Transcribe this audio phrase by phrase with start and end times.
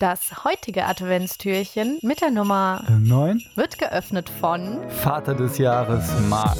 [0.00, 6.56] Das heutige Adventstürchen mit der Nummer 9 wird geöffnet von Vater des Jahres Marc.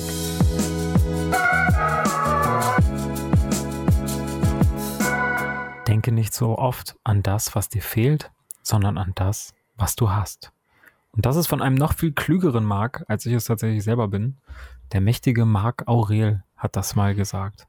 [5.88, 8.30] Denke nicht so oft an das, was dir fehlt,
[8.60, 10.52] sondern an das, was du hast.
[11.12, 14.36] Und das ist von einem noch viel klügeren Marc, als ich es tatsächlich selber bin.
[14.92, 17.66] Der mächtige Marc Aurel hat das mal gesagt.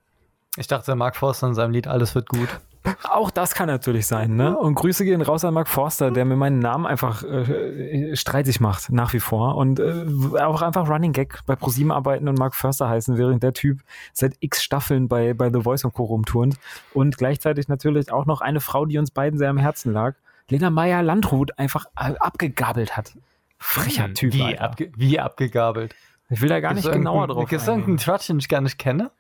[0.58, 2.50] Ich dachte, Mark Forster in seinem Lied Alles wird gut.
[3.04, 4.58] Auch das kann natürlich sein, ne?
[4.58, 8.92] Und Grüße gehen raus an Mark Forster, der mir meinen Namen einfach äh, streitig macht,
[8.92, 9.56] nach wie vor.
[9.56, 10.06] Und äh,
[10.40, 13.82] auch einfach Running Gag bei ProSieben arbeiten und Mark Forster heißen, während der Typ
[14.14, 16.06] seit x Staffeln bei, bei The Voice und Co.
[16.06, 16.58] rumturnt.
[16.94, 20.16] Und gleichzeitig natürlich auch noch eine Frau, die uns beiden sehr am Herzen lag,
[20.50, 23.14] Lena Meyer-Landrut, einfach äh, abgegabelt hat.
[23.60, 24.34] Frecher Hm, Typ.
[24.34, 25.94] Wie, abge wie abgegabelt?
[26.30, 27.82] Ich will da gar nicht genauer drauf Gibt's eingehen.
[27.82, 29.12] irgendeinen Tratsch, den ich gar nicht kenne?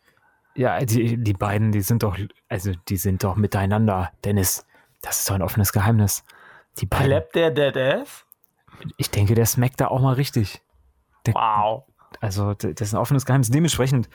[0.56, 2.18] Ja, die, die beiden, die sind doch,
[2.50, 4.66] also die sind doch miteinander, Dennis.
[5.02, 6.24] Das ist doch ein offenes Geheimnis.
[6.80, 7.24] Die beiden.
[7.34, 8.26] Der Dead Ass?
[8.98, 10.62] Ich denke, der smackt da auch mal richtig.
[11.26, 11.84] Der, Wow.
[12.20, 13.50] Also, das ist ein offenes Geheimnis.
[13.50, 14.10] Dementsprechend,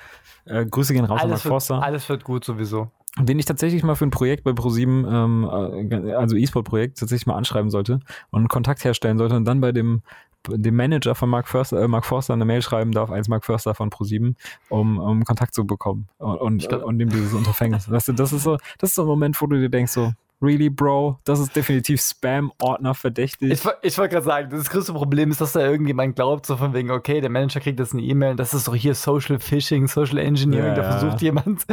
[0.44, 2.90] äh, Grüße gehen raus an Mark Alles wird, Forster, alles wird gut sowieso.
[3.18, 7.36] den ich tatsächlich mal für ein Projekt bei ProSieben, ähm, äh, also E-Sport-Projekt, tatsächlich mal
[7.36, 10.02] anschreiben sollte und Kontakt herstellen sollte und dann bei dem,
[10.48, 13.74] dem Manager von Mark Forster, äh, Mark Forster eine Mail schreiben darf, als Mark Forster
[13.74, 14.36] von ProSieben,
[14.68, 17.90] um, um Kontakt zu bekommen und, glaub- und ihm dieses Unterfängnis.
[17.90, 20.12] Weißt du, das ist so, das ist so ein Moment, wo du dir denkst so,
[20.42, 23.52] really, Bro, das ist definitiv Spam-Ordner verdächtig.
[23.52, 26.74] Ich, ich wollte gerade sagen, das größte Problem ist, dass da irgendjemand glaubt, so von
[26.74, 30.18] wegen, okay, der Manager kriegt jetzt eine E-Mail, das ist doch hier Social Phishing, Social
[30.18, 30.98] Engineering, Ja, da ja.
[30.98, 31.64] versucht jemand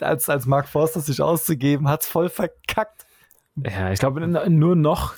[0.00, 3.06] als, als Mark Forster sich auszugeben, hat's voll verkackt.
[3.56, 5.14] Ja, ich glaube, nur noch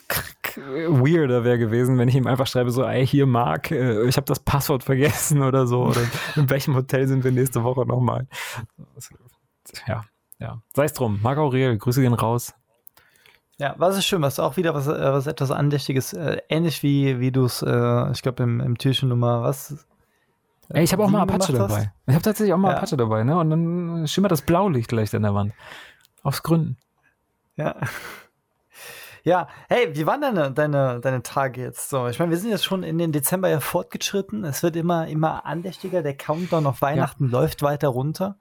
[0.56, 4.26] weirder wäre gewesen, wenn ich ihm einfach schreibe, so, ey, hier, Marc, äh, ich habe
[4.26, 5.84] das Passwort vergessen oder so.
[5.84, 6.02] Oder
[6.36, 8.26] in welchem Hotel sind wir nächste Woche nochmal?
[9.86, 10.04] Ja,
[10.38, 10.60] ja.
[10.74, 11.20] Sei es drum.
[11.22, 12.54] Marc Aurel, Grüße gehen raus.
[13.58, 17.20] Ja, was ist schön, was auch wieder was, äh, was etwas Andächtiges, äh, ähnlich wie,
[17.20, 19.86] wie du es, äh, ich glaube, im, im Türchen Nummer, was?
[20.68, 21.70] Ey, ich habe auch mal Apache gemacht hast?
[21.70, 21.92] dabei.
[22.06, 22.76] Ich habe tatsächlich auch mal Ja.
[22.78, 23.38] Apache dabei, ne?
[23.38, 25.54] Und dann schimmert das Blaulicht gleich an der Wand.
[26.22, 26.76] Aus Gründen.
[27.56, 27.76] Ja.
[29.26, 32.06] Ja, hey, wie waren deine, deine, deine Tage jetzt so?
[32.06, 34.44] Ich meine, wir sind jetzt schon in den Dezember ja fortgeschritten.
[34.44, 36.04] Es wird immer, immer andächtiger.
[36.04, 38.36] Der Countdown auf Weihnachten läuft weiter runter.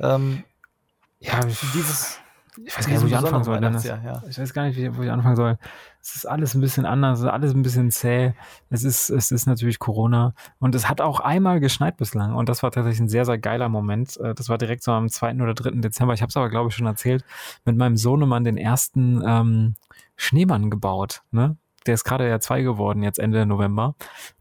[0.00, 0.42] Ähm,
[1.20, 1.40] Ja,
[1.74, 2.18] dieses,
[2.64, 3.60] ich weiß gar nicht, wo ich anfangen soll.
[3.62, 4.22] Ja.
[4.26, 5.58] Ich weiß gar nicht, wo ich anfangen soll.
[6.00, 8.32] Es ist alles ein bisschen anders, es ist alles ein bisschen zäh.
[8.70, 10.32] Es ist, es ist natürlich Corona.
[10.58, 12.34] Und es hat auch einmal geschneit bislang.
[12.34, 14.16] Und das war tatsächlich ein sehr, sehr geiler Moment.
[14.16, 15.34] Äh, Das war direkt so am 2.
[15.42, 15.72] oder 3.
[15.82, 16.14] Dezember.
[16.14, 17.22] Ich habe es aber, glaube ich, schon erzählt.
[17.66, 19.74] Mit meinem Sohnemann den ersten ähm,
[20.16, 21.22] Schneemann gebaut.
[21.30, 21.56] Ne?
[21.86, 23.94] Der ist gerade ja zwei geworden, jetzt Ende November.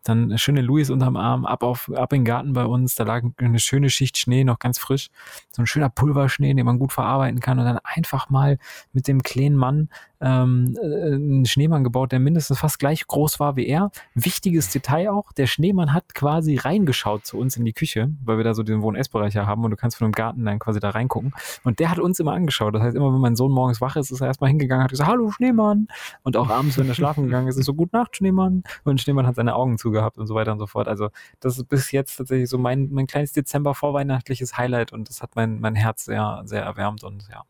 [0.04, 2.96] Dann schöne Louis unterm Arm, ab, auf, ab in den Garten bei uns.
[2.96, 5.10] Da lag eine schöne Schicht Schnee, noch ganz frisch.
[5.52, 7.60] So ein schöner Pulverschnee, den man gut verarbeiten kann.
[7.60, 8.58] Und dann einfach mal
[8.94, 9.90] mit dem kleinen Mann
[10.22, 13.92] ähm, äh, einen Schneemann gebaut, der mindestens fast gleich groß war wie er.
[14.14, 18.44] Wichtiges Detail auch, der Schneemann hat quasi reingeschaut zu uns in die Küche, weil wir
[18.44, 20.90] da so den Wohn-Essbereich ja haben und du kannst von dem Garten dann quasi da
[20.90, 21.34] reingucken.
[21.64, 22.74] Und der hat uns immer angeschaut.
[22.74, 25.10] Das heißt, immer wenn mein Sohn morgens wach ist, ist er erstmal hingegangen, hat gesagt,
[25.10, 25.88] hallo Schneemann.
[26.24, 28.64] Und auch abends, wenn er schlafen gegangen ist, ist so, gut Nacht Schneemann.
[28.84, 30.88] Und Schneemann hat seine Augen zugehabt und so weiter und so fort.
[30.88, 31.10] Also
[31.40, 35.36] das ist bis jetzt tatsächlich so mein, mein kleines Dezember vorweihnachtliches Highlight und das hat
[35.36, 37.44] mein, mein Herz sehr, sehr erwärmt und ja.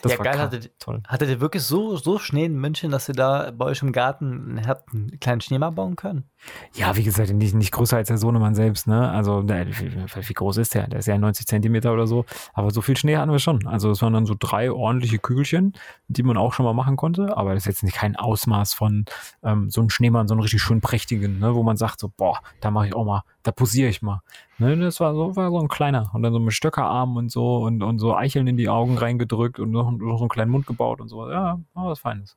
[0.00, 1.02] Das Ja, war geil, hattet, toll.
[1.06, 4.66] hattet ihr wirklich so, so Schnee in München, dass ihr da bei euch im Garten
[4.66, 6.28] habt einen kleinen Schneemann bauen können?
[6.74, 9.10] Ja, wie gesagt, nicht, nicht größer als der Sohnemann selbst, ne?
[9.10, 10.88] Also, der, wie, groß ist der?
[10.88, 12.24] Der ist ja 90 Zentimeter oder so.
[12.54, 13.66] Aber so viel Schnee hatten wir schon.
[13.66, 15.74] Also, es waren dann so drei ordentliche Kügelchen,
[16.08, 17.36] die man auch schon mal machen konnte.
[17.36, 19.04] Aber das ist jetzt nicht kein Ausmaß von
[19.42, 21.54] ähm, so einem Schneemann, so einen richtig schön prächtigen, ne?
[21.54, 24.20] Wo man sagt so, boah, da mache ich auch mal, da posiere ich mal.
[24.58, 24.76] Ne?
[24.78, 26.10] Das war so, war so ein kleiner.
[26.12, 29.58] Und dann so mit Stöckerarm und so und, und so Eicheln in die Augen reingedrückt
[29.58, 31.30] und noch, noch so einen kleinen Mund gebaut und so.
[31.30, 32.36] Ja, war was Feines.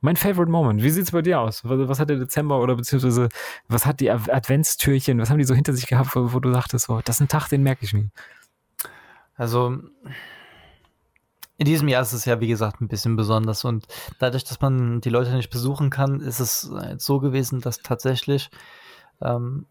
[0.00, 0.82] Mein Favorite Moment.
[0.82, 1.64] Wie sieht's bei dir aus?
[1.64, 3.28] Was, was hat der Dezember oder beziehungsweise
[3.68, 6.50] was hat die Ad- Adventstürchen, was haben die so hinter sich gehabt, wo, wo du
[6.50, 8.10] dachtest, so, das ist ein Tag, den merke ich mir.
[9.36, 9.78] Also
[11.58, 13.86] in diesem Jahr ist es ja, wie gesagt, ein bisschen besonders und
[14.18, 18.50] dadurch, dass man die Leute nicht besuchen kann, ist es jetzt so gewesen, dass tatsächlich
[19.20, 19.66] ähm,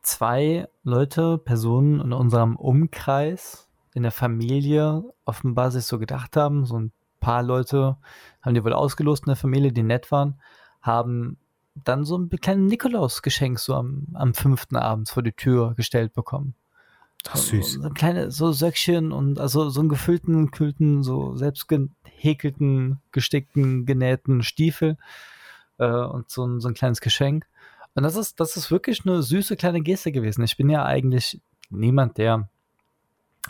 [0.00, 6.78] zwei Leute, Personen in unserem Umkreis, in der Familie offenbar sich so gedacht haben, so
[6.78, 7.96] ein paar Leute
[8.42, 10.40] haben die wohl ausgelost in der Familie, die nett waren,
[10.82, 11.36] haben
[11.74, 16.54] dann so ein kleines Nikolaus-Geschenk so am, am fünften abends vor die Tür gestellt bekommen.
[17.24, 17.72] Das ist So, süß.
[17.74, 23.86] so ein kleine, so Söckchen und also so einen gefüllten, kühlten, so selbst gehäkelten, gestickten,
[23.86, 24.96] genähten Stiefel
[25.78, 27.46] äh, und so ein, so ein kleines Geschenk.
[27.94, 30.44] Und das ist, das ist wirklich eine süße kleine Geste gewesen.
[30.44, 31.40] Ich bin ja eigentlich
[31.70, 32.48] niemand, der.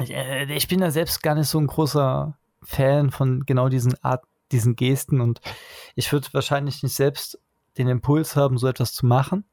[0.00, 2.35] Ich, äh, ich bin ja selbst gar nicht so ein großer
[2.69, 4.23] Fan von genau diesen Art
[4.53, 5.41] diesen Gesten und
[5.94, 7.38] ich würde wahrscheinlich nicht selbst
[7.79, 9.44] den Impuls haben, so etwas zu machen.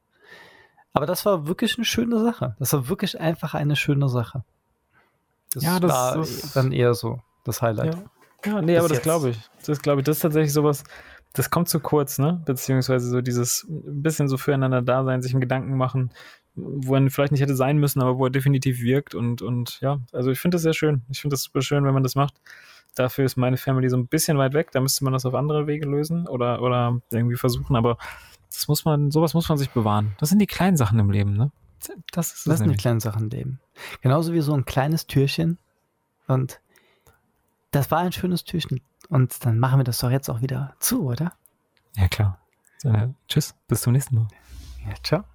[0.94, 2.56] Aber das war wirklich eine schöne Sache.
[2.60, 4.44] Das war wirklich einfach eine schöne Sache.
[5.54, 7.96] Das, Ja, das- war das- dann eher so das Highlight.
[8.46, 9.40] Ja, ja nee, Bis aber das glaube ich.
[9.66, 10.06] Das glaube ich.
[10.06, 10.84] Das ist tatsächlich sowas,
[11.34, 12.42] das kommt zu kurz, ne?
[12.46, 16.12] Beziehungsweise so dieses ein bisschen so füreinander da sein, sich einen Gedanken machen,
[16.56, 20.00] wo er vielleicht nicht hätte sein müssen, aber wo er definitiv wirkt und, und ja,
[20.14, 21.02] also ich finde das sehr schön.
[21.10, 22.36] Ich finde das super schön, wenn man das macht.
[22.96, 24.72] Dafür ist meine Family so ein bisschen weit weg.
[24.72, 27.98] Da müsste man das auf andere Wege lösen oder, oder irgendwie versuchen, aber
[28.52, 30.16] das muss man, sowas muss man sich bewahren.
[30.20, 31.52] Das sind die kleinen Sachen im Leben, ne?
[32.12, 33.60] Das ist Das sind die kleinen Sachen im Leben.
[34.02, 35.60] Genauso wie so ein kleines Türchen.
[36.28, 36.60] Und
[37.72, 38.82] das war ein schönes Türchen.
[39.10, 41.34] Und dann machen wir das doch jetzt auch wieder zu, oder?
[41.96, 42.40] Ja, klar.
[42.78, 42.92] So,
[43.28, 44.28] tschüss, bis zum nächsten Mal.
[44.88, 45.35] Ja, ciao.